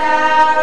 [0.00, 0.59] sound.